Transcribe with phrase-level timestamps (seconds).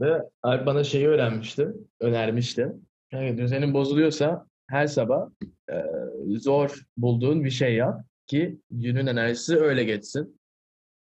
[0.00, 1.68] Ve Alp bana şeyi öğrenmişti,
[2.00, 2.72] önermişti.
[3.12, 5.30] Yani düzenin bozuluyorsa her sabah
[5.70, 5.74] e,
[6.38, 10.40] zor bulduğun bir şey yap ki günün enerjisi öyle geçsin.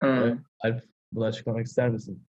[0.03, 0.39] Hı.
[0.61, 2.25] Alp bunu açıklamak ister misin?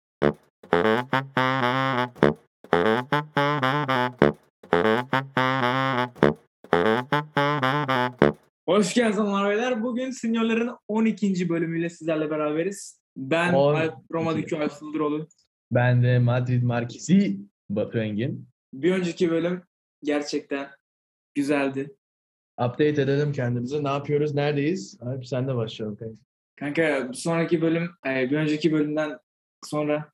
[8.68, 9.84] Hoş geldiniz hanımlar beyler.
[9.84, 11.50] Bugün Seniorların 12.
[11.50, 13.02] bölümüyle sizlerle beraberiz.
[13.18, 14.38] Ben Alp Roma.
[14.38, 15.28] Dükü Alp Sıldıroğlu.
[15.72, 17.38] Ben de Madrid Markisi
[17.70, 18.48] Batu Engin.
[18.74, 19.64] Bir önceki bölüm
[20.04, 20.70] gerçekten
[21.36, 21.96] güzeldi.
[22.60, 23.84] Update edelim kendimizi.
[23.84, 24.34] Ne yapıyoruz?
[24.36, 24.98] Neredeyiz?
[25.02, 25.98] Alp sen de başlayalım.
[25.98, 26.16] kanka.
[26.56, 29.20] Kanka sonraki bölüm, e, bir önceki bölümden
[29.66, 30.12] sonra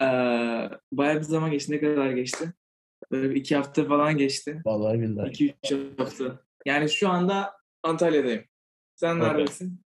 [0.00, 0.06] e,
[0.92, 1.72] bayağı bir zaman geçti.
[1.72, 2.52] Ne kadar geçti?
[3.10, 4.62] Böyle bir iki hafta falan geçti.
[4.64, 5.28] Vallahi billahi.
[5.28, 6.40] İki üç hafta.
[6.66, 8.44] Yani şu anda Antalya'dayım.
[8.94, 9.80] Sen neredesin?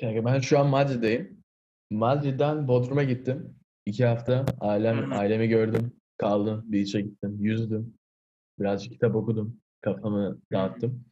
[0.00, 1.42] Kanka ben şu an Madrid'deyim.
[1.90, 3.56] Madrid'den Bodrum'a gittim.
[3.86, 5.92] İki hafta ailem, ailemi gördüm.
[6.18, 6.62] Kaldım.
[6.66, 7.36] Beach'e gittim.
[7.40, 7.94] Yüzdüm.
[8.58, 9.56] Birazcık kitap okudum.
[9.80, 11.04] Kafamı dağıttım.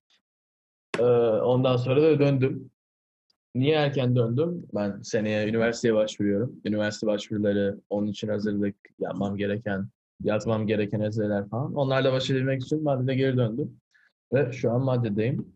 [0.99, 2.71] Ee, ondan sonra da döndüm.
[3.55, 4.67] Niye erken döndüm?
[4.75, 6.61] Ben seneye üniversiteye başvuruyorum.
[6.65, 9.89] Üniversite başvuruları, onun için hazırlık, yapmam gereken,
[10.23, 11.75] yazmam gereken eserler falan.
[11.75, 13.81] Onlarla baş edebilmek için Madrid'e geri döndüm.
[14.33, 15.53] Ve şu an Madrid'deyim.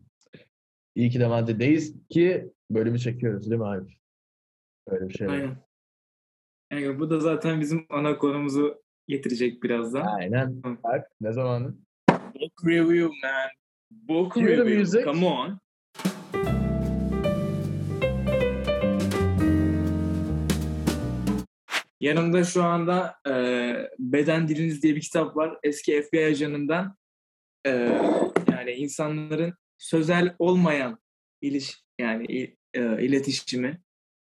[0.95, 3.97] İyi ki de Madrid'deyiz ki bölümü çekiyoruz değil mi abi?
[4.87, 5.27] Öyle bir şey.
[5.27, 5.64] Aynen.
[6.71, 10.05] Yani bu da zaten bizim ana konumuzu getirecek birazdan.
[10.05, 10.63] Aynen.
[10.63, 11.75] Bak ne zamanı?
[12.09, 13.49] Book review man.
[13.91, 14.79] Book the review.
[14.79, 15.03] music.
[15.03, 15.59] Come on.
[21.99, 23.33] Yanımda şu anda e,
[23.99, 25.57] Beden Diliniz diye bir kitap var.
[25.63, 26.97] Eski FBI ajanından
[27.65, 27.69] e,
[28.51, 30.99] yani insanların sözel olmayan
[31.41, 33.81] iliş yani e, iletişimi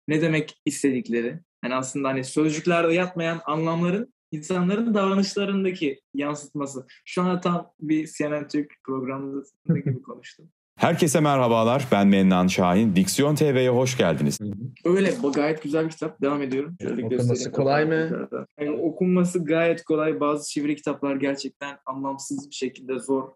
[0.08, 6.86] ne demek istedikleri yani aslında hani sözcüklerde yatmayan anlamların insanların davranışlarındaki yansıtması.
[7.04, 10.50] Şu anda tam bir CNN Türk programında gibi konuştum.
[10.76, 11.86] Herkese merhabalar.
[11.92, 12.96] Ben Mennan Şahin.
[12.96, 14.38] Diksiyon TV'ye hoş geldiniz.
[14.84, 16.22] Öyle bu gayet güzel bir kitap.
[16.22, 16.76] Devam ediyorum.
[16.82, 18.28] Şöyle Okunması kolay mı?
[18.60, 20.20] Yani okunması gayet kolay.
[20.20, 23.28] Bazı çeviri kitaplar gerçekten anlamsız bir şekilde zor.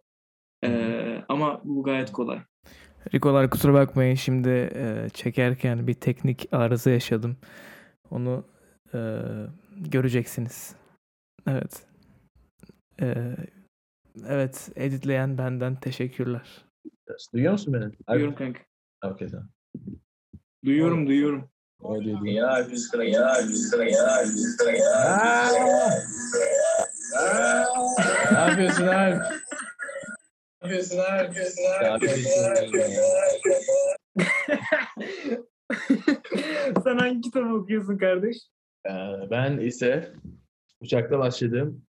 [0.65, 2.39] Ee, ama bu gayet kolay.
[3.15, 7.37] Rikolar kusura bakmayın şimdi e, çekerken bir teknik arıza yaşadım.
[8.11, 8.45] Onu
[8.95, 8.99] e,
[9.77, 10.75] göreceksiniz.
[11.47, 11.83] Evet.
[13.03, 13.37] E,
[14.29, 16.65] evet editleyen benden teşekkürler.
[17.33, 17.93] Duyuyor musun beni?
[18.09, 18.61] Duyuyorum kanka.
[19.05, 19.49] Okey tamam.
[20.65, 21.51] Duyuyorum, duyuyorum.
[21.85, 22.01] Ya
[22.95, 23.39] lira ya
[23.73, 25.91] lira ya yüz lira ya.
[28.33, 29.23] Ne yapıyorsun Alp?
[30.63, 31.35] Ne yapıyorsun abi?
[31.81, 33.05] Ne yapıyorsun yapıyorsun?
[36.85, 38.37] Sen hangi kitap okuyorsun kardeş?
[38.87, 38.91] Ee,
[39.31, 40.13] ben ise
[40.81, 41.83] uçakta başladığım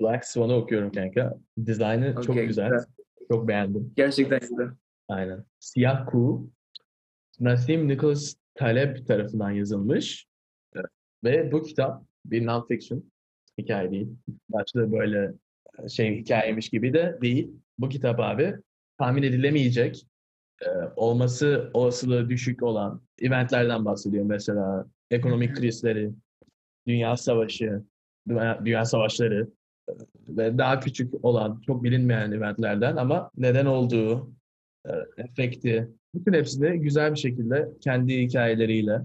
[0.00, 1.34] Black Swan'ı okuyorum kanka.
[1.66, 2.70] Dizaynı çok Okey, güzel.
[2.70, 2.86] güzel.
[3.28, 3.92] Çok beğendim.
[3.96, 4.68] Gerçekten güzel.
[5.08, 5.44] Aynen.
[5.58, 6.50] Siyah Kuğu.
[7.40, 10.26] Nassim Nicholas Taleb tarafından yazılmış.
[10.74, 10.86] Evet.
[11.24, 13.02] Ve bu kitap bir non-fiction
[13.58, 14.08] hikaye değil.
[14.48, 15.32] Başta böyle
[15.88, 17.50] şey hikayeymiş gibi de değil.
[17.78, 18.54] Bu kitap abi
[18.98, 20.06] tahmin edilemeyecek e,
[20.96, 24.24] olması olasılığı düşük olan eventlerden bahsediyor.
[24.24, 26.10] Mesela ekonomik krizleri,
[26.86, 27.82] dünya savaşı,
[28.64, 29.48] dünya, savaşları
[29.88, 29.92] e,
[30.28, 34.30] ve daha küçük olan çok bilinmeyen eventlerden ama neden olduğu,
[34.86, 39.00] e, efekti, bütün hepsini güzel bir şekilde kendi hikayeleriyle,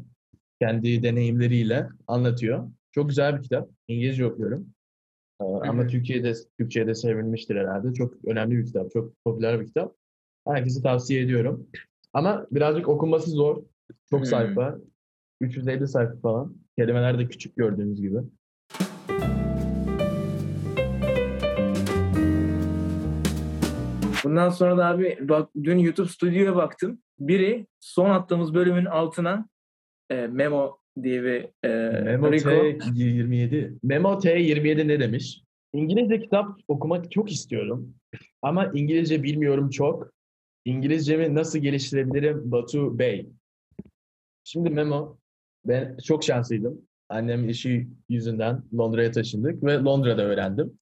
[0.62, 2.72] kendi deneyimleriyle anlatıyor.
[2.91, 3.69] Çok güzel bir kitap.
[3.88, 4.68] İngilizce okuyorum.
[5.39, 5.88] Ama.
[5.88, 7.94] Türkiye'de Türkçe'de sevilmiştir herhalde.
[7.94, 9.95] Çok önemli bir kitap, çok popüler bir kitap.
[10.53, 11.67] Herkese tavsiye ediyorum.
[12.13, 13.63] Ama birazcık okunması zor.
[14.09, 14.25] Çok Hı.
[14.25, 14.77] sayfa.
[15.41, 16.55] 350 sayfa falan.
[16.77, 18.17] Kelimeler de küçük gördüğünüz gibi.
[24.23, 26.99] Bundan sonra da abi bak dün YouTube Studio'ya baktım.
[27.19, 29.49] Biri son attığımız bölümün altına
[30.09, 32.49] e, Memo diye bir e, Memo Rico.
[32.49, 33.77] T27.
[33.83, 35.41] Memo T27 ne demiş?
[35.73, 37.93] İngilizce kitap okumak çok istiyorum.
[38.41, 40.16] Ama İngilizce bilmiyorum çok.
[40.67, 43.29] İngilizcemi nasıl geliştirebilirim Batu Bey?
[44.43, 45.17] Şimdi Memo,
[45.65, 46.81] ben çok şanslıydım.
[47.09, 50.79] Annem işi yüzünden Londra'ya taşındık ve Londra'da öğrendim.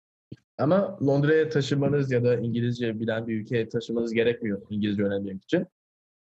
[0.58, 5.66] Ama Londra'ya taşımanız ya da İngilizce bilen bir ülkeye taşımanız gerekmiyor İngilizce öğrenmek için.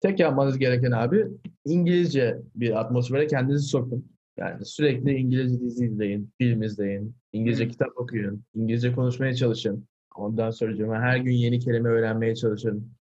[0.00, 1.26] Tek yapmanız gereken abi
[1.64, 4.10] İngilizce bir atmosfere kendinizi sokun.
[4.36, 7.68] Yani sürekli İngilizce dizi izleyin, film izleyin, İngilizce Hı.
[7.68, 9.86] kitap okuyun, İngilizce konuşmaya çalışın.
[10.16, 12.99] Ondan sonra her gün yeni kelime öğrenmeye çalışın.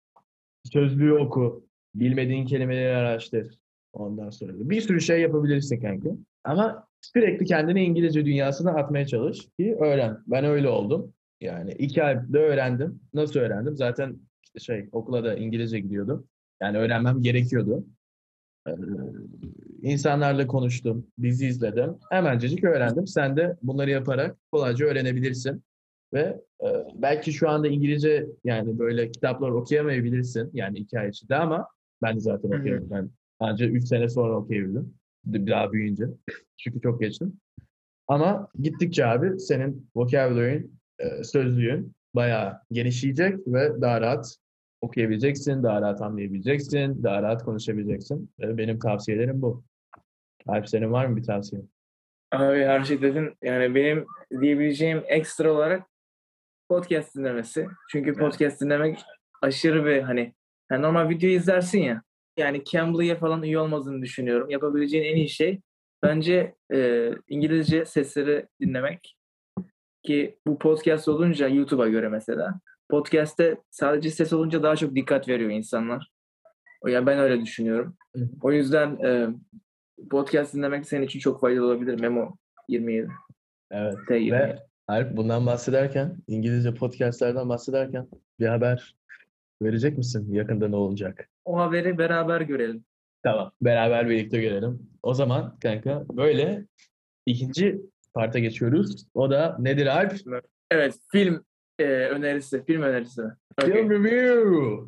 [0.73, 3.59] Sözlüğü oku, bilmediğin kelimeleri araştır.
[3.93, 6.09] Ondan sonra bir sürü şey yapabilirsin kanka.
[6.45, 10.19] Ama sürekli kendini İngilizce dünyasına atmaya çalış ki öğren.
[10.27, 11.13] Ben öyle oldum.
[11.41, 13.01] Yani iki ayda öğrendim.
[13.15, 13.77] Nasıl öğrendim?
[13.77, 14.17] Zaten
[14.59, 16.27] şey okula da İngilizce gidiyordum.
[16.63, 17.85] Yani öğrenmem gerekiyordu.
[18.69, 18.73] Ee,
[19.83, 21.97] insanlarla konuştum, dizi izledim.
[22.11, 23.07] Hemencecik öğrendim.
[23.07, 25.63] Sen de bunları yaparak kolayca öğrenebilirsin.
[26.15, 30.51] Ve e, belki şu anda İngilizce yani böyle kitaplar okuyamayabilirsin.
[30.53, 31.69] Yani iki ay içinde ama
[32.03, 32.91] ben de zaten okuyamadım.
[32.91, 34.95] Ben ancak üç sene sonra okuyabildim.
[35.27, 36.05] Daha büyüyünce.
[36.57, 37.33] Çünkü çok geçtim.
[38.09, 44.37] Ama gittikçe abi senin vocabulary'in, e, sözlüğün bayağı genişleyecek ve daha rahat
[44.81, 48.31] okuyabileceksin, daha rahat anlayabileceksin, daha rahat konuşabileceksin.
[48.41, 49.65] Ve benim tavsiyelerim bu.
[50.47, 51.69] Alp senin var mı bir tavsiyen?
[52.33, 53.35] Abi her şey dedin.
[53.43, 54.07] Yani benim
[54.41, 55.83] diyebileceğim ekstra olarak
[56.69, 57.67] podcast dinlemesi.
[57.91, 58.99] Çünkü podcast dinlemek
[59.43, 60.35] aşırı bir hani
[60.71, 62.03] yani normal video izlersin ya.
[62.37, 64.51] Yani Cambly'e falan iyi olmadığını düşünüyorum.
[64.51, 65.61] Yapabileceğin en iyi şey
[66.03, 69.17] bence e, İngilizce sesleri dinlemek.
[70.03, 72.61] Ki bu podcast olunca YouTube'a göre mesela.
[72.91, 76.11] Podcast'te sadece ses olunca daha çok dikkat veriyor insanlar.
[76.81, 77.97] O Yani ben öyle düşünüyorum.
[78.43, 79.29] O yüzden e,
[80.11, 82.01] podcast dinlemek senin için çok faydalı olabilir.
[82.01, 82.37] Memo
[82.69, 83.09] 27.
[83.71, 83.95] Evet.
[83.95, 84.33] T27.
[84.33, 84.59] Ve
[84.89, 88.09] Alp bundan bahsederken, İngilizce podcastlerden bahsederken
[88.41, 88.97] bir haber
[89.63, 90.33] verecek misin?
[90.33, 91.31] Yakında ne olacak?
[91.45, 92.85] O haberi beraber görelim.
[93.23, 93.53] Tamam.
[93.63, 94.91] Beraber birlikte görelim.
[95.03, 96.67] O zaman kanka böyle
[97.27, 97.81] ikinci
[98.15, 99.07] parta geçiyoruz.
[99.15, 100.13] O da nedir Alp?
[100.71, 101.45] Evet film
[101.79, 102.65] e, önerisi.
[102.65, 103.23] Film önerisi.
[103.63, 103.73] Okay.
[103.73, 104.85] Film review.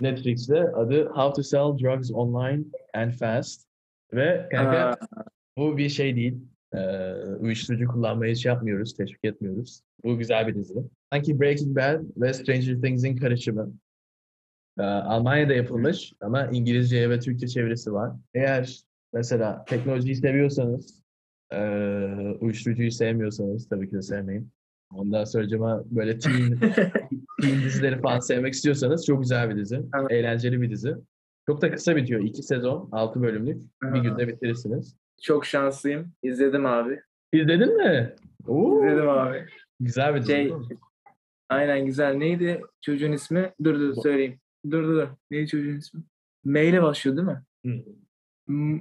[0.00, 2.64] Netflix'te adı How to Sell Drugs Online
[2.94, 3.71] and Fast.
[4.12, 4.98] Ve kanka
[5.56, 6.38] bu bir şey değil.
[6.74, 9.80] Ee, uyuşturucu kullanmayı hiç yapmıyoruz, teşvik etmiyoruz.
[10.04, 10.74] Bu güzel bir dizi.
[11.12, 13.72] Sanki Breaking Bad ve Stranger Things'in karışımı.
[14.78, 18.12] Ee, Almanya'da yapılmış ama İngilizce ve Türkçe çevirisi var.
[18.34, 18.80] Eğer
[19.12, 21.02] mesela teknolojiyi seviyorsanız,
[21.52, 24.52] ee, uyuşturucuyu sevmiyorsanız tabii ki de sevmeyin.
[24.94, 26.58] Ondan sonra böyle teen,
[27.40, 29.82] teen dizileri falan sevmek istiyorsanız çok güzel bir dizi.
[30.00, 30.10] Evet.
[30.10, 30.94] Eğlenceli bir dizi.
[31.46, 32.20] Çok da kısa bitiyor.
[32.20, 33.62] İki sezon, altı bölümlük.
[33.82, 34.96] Bir günde bitirirsiniz.
[35.22, 36.12] Çok şanslıyım.
[36.22, 37.02] İzledim abi.
[37.32, 38.14] İzledin mi?
[38.46, 39.46] Oo, İzledim abi.
[39.80, 40.22] Güzel bir.
[40.22, 40.52] Şey,
[41.48, 42.14] aynen güzel.
[42.14, 43.52] Neydi çocuğun ismi?
[43.64, 44.40] Dur dur söyleyeyim.
[44.70, 45.08] Dur dur dur.
[45.30, 46.02] Neydi çocuğun ismi?
[46.44, 47.42] M ile başlıyor değil mi?
[47.66, 48.80] Hı.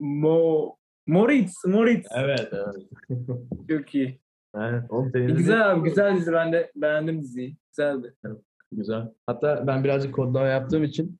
[0.00, 2.06] Mo Moritz, Moritz.
[2.16, 2.88] Evet, evet.
[3.68, 4.20] Çok iyi.
[4.54, 6.32] evet oğlum Güzel abi, güzel dizi.
[6.32, 7.56] Ben de beğendim diziyi.
[7.70, 8.14] Güzeldi.
[8.72, 9.02] Güzel.
[9.26, 11.18] Hatta ben birazcık kodlama yaptığım için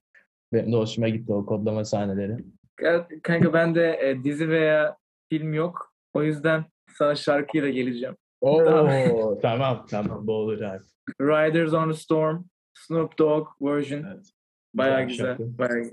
[0.52, 2.36] benim de hoşuma gitti o kodlama sahneleri.
[2.78, 4.96] Ka- Kanka ben de e, dizi veya
[5.32, 5.92] film yok.
[6.14, 6.64] O yüzden
[6.98, 8.16] sana şarkıyla geleceğim.
[8.40, 9.38] Oo, Tamam.
[9.42, 10.26] tamam, tamam.
[10.26, 10.82] Bu olur abi.
[11.20, 12.42] Riders on the Storm,
[12.74, 14.04] Snoop Dogg version.
[14.04, 14.30] Evet.
[14.74, 15.58] Bayağı Güzel şarkı.
[15.58, 15.90] Bayağı.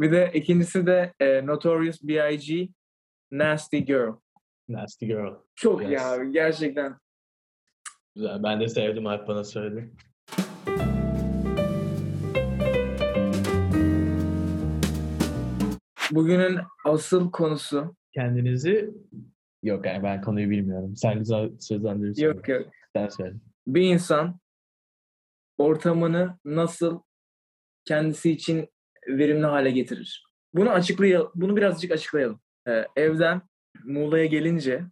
[0.00, 2.68] Bir de ikincisi de e, Notorious B.I.G.
[3.32, 4.12] Nasty Girl.
[4.68, 5.34] Nasty Girl.
[5.54, 6.02] Çok Yes.
[6.02, 6.96] abi gerçekten.
[8.16, 8.42] Güzel.
[8.42, 9.90] Ben de sevdim Alp bana söyledi.
[16.10, 18.94] Bugünün asıl konusu Kendinizi
[19.62, 20.96] Yok yani ben konuyu bilmiyorum.
[20.96, 22.24] Sen güzel sözlendirirsin.
[22.24, 22.66] yok yok.
[22.96, 23.34] Sen söyle.
[23.66, 24.38] Bir insan
[25.58, 27.00] ortamını nasıl
[27.84, 28.68] kendisi için
[29.08, 30.24] verimli hale getirir?
[30.54, 31.30] Bunu açıklayalım.
[31.34, 32.40] Bunu birazcık açıklayalım.
[32.68, 33.42] Ee, evden
[33.84, 34.84] Muğla'ya gelince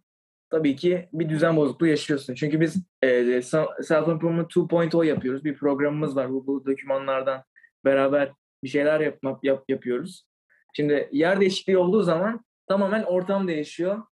[0.49, 2.33] tabii ki bir düzen bozukluğu yaşıyorsun.
[2.33, 3.41] Çünkü biz e,
[3.81, 5.43] Self Improvement 2.0 yapıyoruz.
[5.43, 6.29] Bir programımız var.
[6.29, 7.43] Bu, bu dokümanlardan
[7.85, 8.31] beraber
[8.63, 10.28] bir şeyler yapmak yap, yapıyoruz.
[10.73, 14.03] Şimdi yer değişikliği olduğu zaman tamamen ortam değişiyor.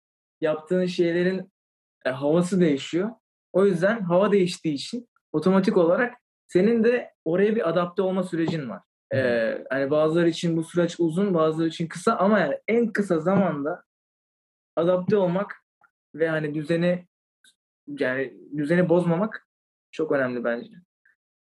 [0.40, 1.52] Yaptığın şeylerin
[2.04, 3.10] e, havası değişiyor.
[3.52, 6.14] O yüzden hava değiştiği için otomatik olarak
[6.46, 8.82] senin de oraya bir adapte olma sürecin var.
[9.14, 13.84] Ee, hani bazıları için bu süreç uzun, bazıları için kısa ama yani en kısa zamanda
[14.76, 15.64] adapte olmak
[16.14, 17.06] ve hani düzeni
[17.86, 19.46] yani düzeni bozmamak
[19.90, 20.70] çok önemli bence.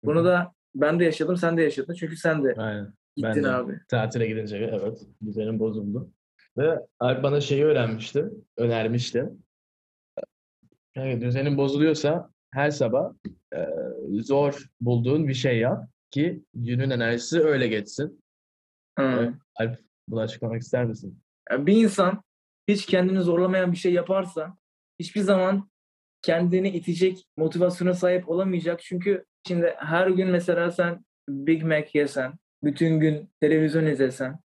[0.04, 1.94] Bunu da ben de yaşadım, sen de yaşadın.
[1.94, 2.94] Çünkü sen de Aynen.
[3.16, 3.50] Gittin de.
[3.50, 3.80] abi.
[3.88, 6.12] Tatile gidince evet düzenim bozuldu.
[6.58, 8.26] Ve Alp bana şeyi öğrenmişti,
[8.58, 9.30] önermişti.
[10.96, 13.14] Yani düzenin bozuluyorsa her sabah
[13.56, 13.68] e,
[14.22, 18.24] zor bulduğun bir şey yap ki günün enerjisi öyle geçsin.
[19.00, 19.34] Evet.
[19.56, 21.22] Alp bunu açıklamak ister misin?
[21.52, 22.24] Yani bir insan
[22.68, 24.58] hiç kendini zorlamayan bir şey yaparsa
[25.00, 25.70] hiçbir zaman
[26.22, 28.80] kendini itecek motivasyona sahip olamayacak.
[28.84, 32.34] Çünkü şimdi her gün mesela sen Big Mac yesen,
[32.66, 34.40] bütün gün televizyon izlesen,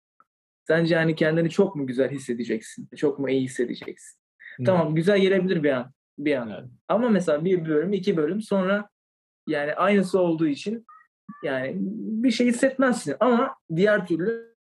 [0.67, 2.89] sence hani kendini çok mu güzel hissedeceksin?
[2.97, 4.21] Çok mu iyi hissedeceksin?
[4.67, 5.93] Tamam güzel gelebilir bir an.
[6.19, 6.51] Bir an.
[6.51, 6.71] Evet.
[6.89, 8.89] Ama mesela bir bölüm, iki bölüm sonra
[9.47, 10.87] yani aynısı olduğu için
[11.43, 11.73] Yani
[12.23, 14.55] bir şey hissetmezsin ama diğer türlü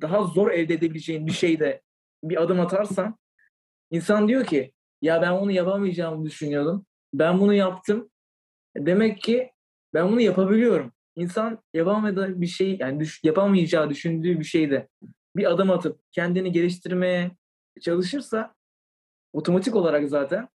[0.00, 1.82] daha zor elde edebileceğin bir şeyde
[2.24, 3.18] bir adım atarsan
[3.90, 6.86] insan diyor ki ya ben bunu yapamayacağımı düşünüyordum.
[7.14, 8.10] Ben bunu yaptım.
[8.76, 9.52] Demek ki
[9.94, 10.92] ben bunu yapabiliyorum.
[11.16, 14.88] İnsan yapamadığı bir şey yani düş, yapamayacağı düşündüğü bir şeyde
[15.36, 17.30] bir adım atıp kendini geliştirmeye
[17.80, 18.54] çalışırsa
[19.32, 20.48] otomatik olarak zaten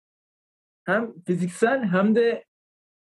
[0.86, 2.46] hem fiziksel hem de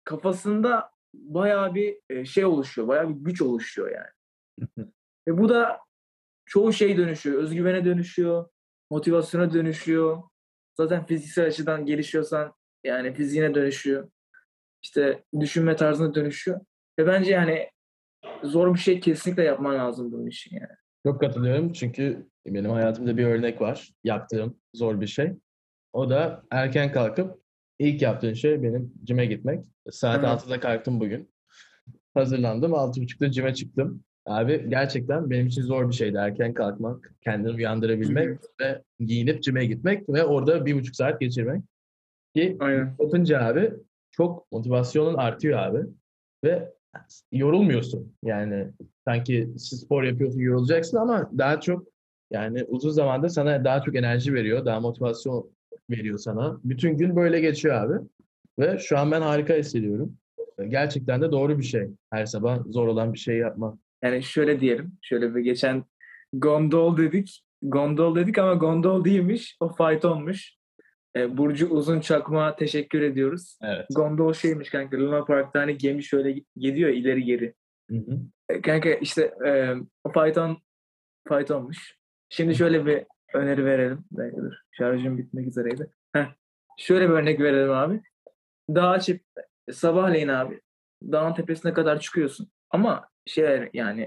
[0.04, 2.88] kafasında bayağı bir e, şey oluşuyor.
[2.88, 4.11] Bayağı bir güç oluşuyor yani.
[5.28, 5.80] Ve bu da
[6.47, 7.42] çoğu şey dönüşüyor.
[7.42, 8.49] Özgüvene dönüşüyor.
[8.90, 10.23] Motivasyona dönüşüyor.
[10.76, 12.54] Zaten fiziksel açıdan gelişiyorsan
[12.85, 14.11] yani fiziğine dönüşüyor.
[14.82, 16.61] İşte düşünme tarzına dönüşüyor.
[16.99, 17.68] Ve bence yani
[18.42, 20.76] zor bir şey kesinlikle yapman lazım bunun için yani.
[21.06, 23.92] Çok katılıyorum çünkü benim hayatımda bir örnek var.
[24.04, 25.32] Yaptığım zor bir şey.
[25.92, 27.42] O da erken kalkıp
[27.78, 29.64] ilk yaptığın şey benim cime gitmek.
[29.90, 30.28] Saat Evet.
[30.28, 31.32] 6'da kalktım bugün.
[32.14, 32.72] Hazırlandım.
[32.72, 34.04] 6.30'da cime çıktım.
[34.26, 36.16] Abi gerçekten benim için zor bir şeydi.
[36.16, 41.62] Erken kalkmak, kendini uyandırabilmek ve giyinip cime gitmek ve orada bir buçuk saat geçirmek.
[42.37, 42.96] Ki Aynen.
[43.00, 43.72] yapınca abi
[44.11, 45.78] çok motivasyonun artıyor abi.
[46.44, 46.72] Ve
[47.32, 48.12] yorulmuyorsun.
[48.22, 48.68] Yani
[49.04, 51.87] sanki spor yapıyorsun yorulacaksın ama daha çok
[52.30, 54.64] yani uzun zamanda sana daha çok enerji veriyor.
[54.64, 55.50] Daha motivasyon
[55.90, 56.61] veriyor sana.
[56.64, 58.06] Bütün gün böyle geçiyor abi.
[58.58, 60.16] Ve şu an ben harika hissediyorum.
[60.68, 61.88] Gerçekten de doğru bir şey.
[62.11, 63.78] Her sabah zor olan bir şey yapmak.
[64.02, 64.92] Yani şöyle diyelim.
[65.02, 65.84] Şöyle bir geçen
[66.32, 67.44] gondol dedik.
[67.62, 69.56] Gondol dedik ama gondol değilmiş.
[69.61, 70.56] O faytonmuş.
[71.16, 73.59] E, Burcu Uzun Çakma'a teşekkür ediyoruz.
[73.62, 73.87] Evet.
[73.95, 74.97] Gondol şeymiş kanka.
[74.97, 77.54] Luna Park'ta hani gemi şöyle gidiyor ileri geri.
[77.90, 78.19] Hı hı.
[78.49, 80.59] E, Kanka işte e, o fayton
[81.28, 81.97] faytonmuş.
[82.28, 83.04] Şimdi şöyle bir
[83.35, 84.04] öneri verelim.
[84.16, 84.52] Dur.
[84.71, 85.90] Şarjım bitmek üzereydi.
[86.12, 86.26] Heh.
[86.78, 88.02] Şöyle bir örnek verelim abi.
[88.75, 89.25] Dağa çık
[89.73, 90.61] sabahleyin abi.
[91.02, 92.49] Dağın tepesine kadar çıkıyorsun.
[92.71, 94.07] Ama şey yani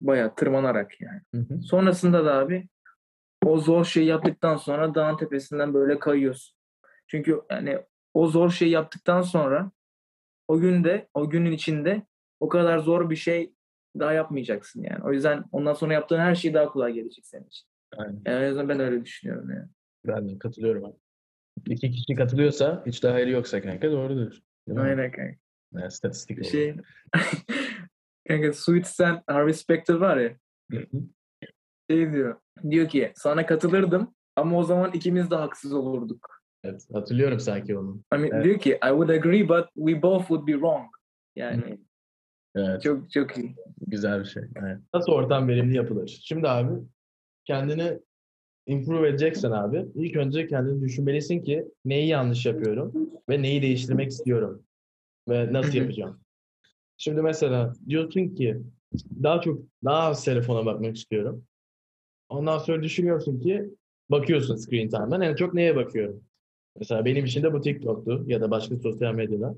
[0.00, 1.20] bayağı tırmanarak yani.
[1.34, 1.62] Hı hı.
[1.62, 2.68] Sonrasında da abi
[3.44, 6.56] o zor şeyi yaptıktan sonra dağın tepesinden böyle kayıyorsun.
[7.06, 7.78] Çünkü yani
[8.14, 9.70] o zor şeyi yaptıktan sonra
[10.48, 12.02] o günde, o günün içinde
[12.40, 13.52] o kadar zor bir şey
[13.98, 15.04] daha yapmayacaksın yani.
[15.04, 17.66] O yüzden ondan sonra yaptığın her şey daha kolay gelecek senin için.
[17.96, 18.22] Aynen.
[18.26, 19.68] Yani o yüzden ben öyle düşünüyorum yani.
[20.06, 20.96] Ben de katılıyorum abi.
[21.66, 24.38] İki kişi katılıyorsa hiç daha hayır yoksa kanka doğrudur.
[24.76, 25.36] Aynen kanka.
[25.72, 26.52] Yani statistik olarak.
[26.52, 26.76] Şey,
[28.28, 30.36] kanka Sweet Sen Harvey Specter var ya
[30.70, 31.00] Hı hı.
[31.90, 32.36] Şey diyor.
[32.70, 36.40] Diyor ki sana katılırdım ama o zaman ikimiz de haksız olurduk.
[36.64, 38.00] Evet, hatırlıyorum sanki onu.
[38.14, 38.44] I mean, Evet.
[38.44, 40.86] diyor ki I would agree but we both would be wrong.
[41.36, 41.78] Yani
[42.54, 42.82] Evet.
[42.82, 43.56] çok çok iyi.
[43.86, 44.42] Güzel bir şey.
[44.56, 44.78] Evet.
[44.94, 46.20] Nasıl ortam verimli yapılır?
[46.24, 46.80] Şimdi abi
[47.44, 47.98] kendini
[48.66, 54.62] improve edeceksen abi ilk önce kendini düşünmelisin ki neyi yanlış yapıyorum ve neyi değiştirmek istiyorum
[55.28, 56.20] ve nasıl yapacağım.
[56.96, 58.62] Şimdi mesela diyorsun ki
[59.22, 61.44] daha çok daha az telefona bakmak istiyorum.
[62.30, 63.70] Ondan sonra düşünüyorsun ki
[64.10, 66.24] bakıyorsun screen time'dan en çok neye bakıyorum?
[66.78, 69.54] Mesela benim için de bu TikTok'tu ya da başka sosyal medyada.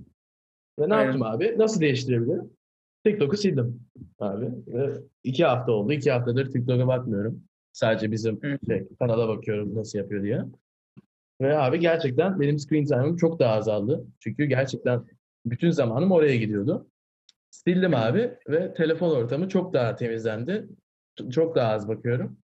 [0.78, 1.04] Ve ne Aynen.
[1.04, 1.54] yaptım abi?
[1.58, 2.50] Nasıl değiştirebilirim?
[3.04, 3.80] TikTok'u sildim
[4.18, 4.46] abi.
[4.66, 4.90] Ve
[5.24, 5.92] iki hafta oldu.
[5.92, 7.44] İki haftadır TikTok'a bakmıyorum.
[7.72, 8.58] Sadece bizim Hı.
[8.66, 10.42] şey, kanala bakıyorum nasıl yapıyor diye.
[11.40, 14.06] Ve abi gerçekten benim screen time'ım çok daha azaldı.
[14.20, 15.04] Çünkü gerçekten
[15.46, 16.86] bütün zamanım oraya gidiyordu.
[17.50, 20.68] Sildim abi ve telefon ortamı çok daha temizlendi.
[21.30, 22.36] Çok daha az bakıyorum.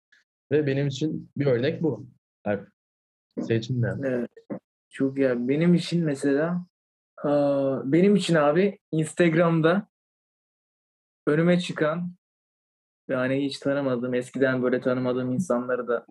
[0.52, 2.06] Ve benim için bir örnek bu.
[2.44, 2.68] Alp,
[3.40, 4.08] Seçim ne?
[4.08, 4.30] Evet.
[4.90, 6.66] Çok ya benim için mesela
[7.84, 9.88] benim için abi Instagram'da
[11.26, 12.12] önüme çıkan
[13.08, 16.06] yani hiç tanımadığım eskiden böyle tanımadığım insanları da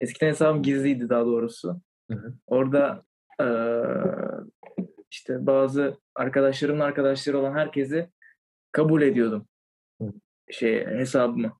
[0.00, 1.80] eskiden hesabım gizliydi daha doğrusu.
[2.10, 2.34] Hı hı.
[2.46, 3.04] Orada
[5.10, 8.10] işte bazı arkadaşlarımın arkadaşları olan herkesi
[8.72, 9.48] kabul ediyordum.
[10.02, 10.12] Hı.
[10.50, 11.58] Şey hesabımı.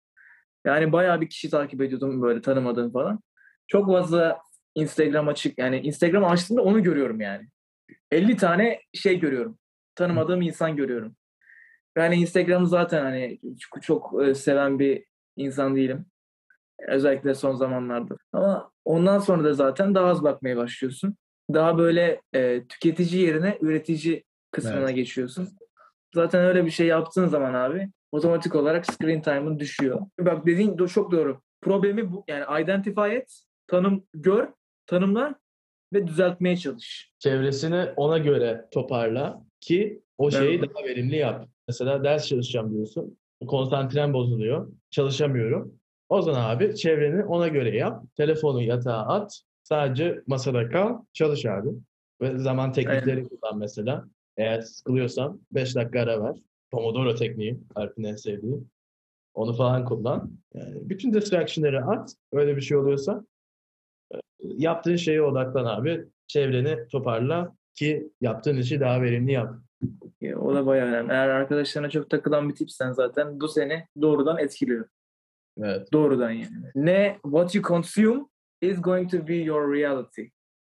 [0.65, 3.21] Yani bayağı bir kişi takip ediyordum böyle tanımadığım falan.
[3.67, 4.39] Çok fazla
[4.75, 7.49] Instagram açık yani Instagram açtığımda onu görüyorum yani.
[8.11, 9.59] 50 tane şey görüyorum.
[9.95, 11.17] Tanımadığım insan görüyorum.
[11.97, 15.05] Yani Instagram'ı zaten hani çok, çok e, seven bir
[15.37, 16.07] insan değilim.
[16.89, 18.17] Özellikle son zamanlarda.
[18.33, 21.17] Ama ondan sonra da zaten daha az bakmaya başlıyorsun.
[21.55, 24.95] Daha böyle e, tüketici yerine üretici kısmına Evet.
[24.95, 25.49] geçiyorsun.
[26.15, 30.01] Zaten öyle bir şey yaptığın zaman abi otomatik olarak screen time'ın düşüyor.
[30.21, 31.41] Bak dediğin çok doğru.
[31.61, 32.25] Problemi bu.
[32.29, 34.49] Yani identify et, tanım gör,
[34.87, 35.35] tanımla
[35.93, 37.13] ve düzeltmeye çalış.
[37.19, 40.71] Çevresini ona göre toparla ki o şeyi Evet.
[40.75, 41.49] daha verimli yap.
[41.69, 43.19] Mesela ders çalışacağım diyorsun.
[43.47, 44.73] Konsantrem bozuluyor.
[44.91, 45.75] Çalışamıyorum.
[46.09, 48.03] O zaman abi çevreni ona göre yap.
[48.17, 49.43] Telefonu yatağa at.
[49.63, 50.99] Sadece masada kal.
[51.13, 51.69] Çalış abi.
[52.21, 54.05] Ve zaman teknikleri kullan mesela.
[54.37, 56.37] Eğer sıkılıyorsan 5 dakika ara ver.
[56.71, 57.61] Pomodoro tekniği.
[57.75, 58.61] Alp'in en sevdiği.
[59.35, 60.31] Onu falan kullan.
[60.55, 62.15] Yani bütün distraction'ları at.
[62.33, 63.25] Öyle bir şey oluyorsa.
[64.15, 66.05] E, Yaptığın şeye odaklan abi.
[66.27, 69.55] Çevreni toparla ki yaptığın işi daha verimli yap.
[70.21, 71.13] Ya, o da bayağı önemli.
[71.13, 74.89] Eğer arkadaşlarına çok takılan bir tipsen zaten bu seni doğrudan etkiliyor.
[75.59, 75.93] Evet.
[75.93, 76.71] Doğrudan yani.
[76.75, 78.27] Ne what you consume
[78.61, 80.23] is going to be your reality.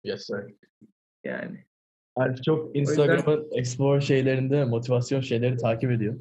[0.04, 0.56] Yes sir.
[1.24, 1.66] Yani.
[2.16, 6.16] Alp çok yüzden- Instagram'ın explore şeylerinde motivasyon şeyleri takip ediyor.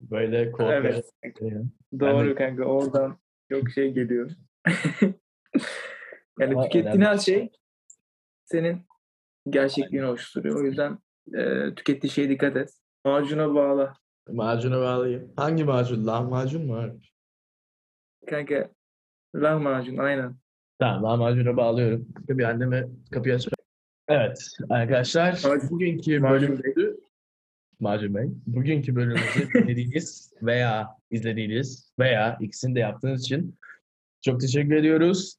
[0.00, 1.12] Böyle kod Evet.
[2.00, 3.18] Doğru kanka oradan
[3.50, 4.30] çok şey geliyor.
[6.38, 7.50] yani Daha tükettiğin her şey
[8.44, 8.86] senin
[9.50, 10.60] gerçekliğini oluşturuyor.
[10.60, 10.98] O yüzden
[11.34, 12.70] e, tükettiği şeye dikkat et.
[13.04, 13.94] Macuna bağla.
[14.28, 15.32] Macuna bağlayayım.
[15.36, 16.06] Hangi macun?
[16.06, 16.76] Lahmacun mu?
[16.76, 17.02] Alp?
[18.26, 18.70] Kanka
[19.34, 20.36] lahmacun aynen.
[20.78, 22.08] Tamam lahmacuna bağlıyorum.
[22.28, 23.48] Bir anneme kapıyı aç.
[24.08, 25.42] Evet arkadaşlar.
[25.70, 27.00] Bugünkü bölümümüzü
[27.80, 28.28] Macun Bey.
[28.46, 33.58] Bugünkü bölümümüzü dinlediğiniz veya izlediğiniz veya ikisini de yaptığınız için
[34.24, 35.36] çok teşekkür ediyoruz.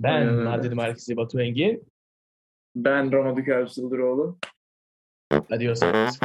[0.00, 0.44] Ben Aynen.
[0.44, 1.84] Nadide Batu Engin.
[2.76, 4.38] Ben Roma Dükar Sıldıroğlu.
[5.50, 5.82] Adios.
[5.82, 6.18] Adios.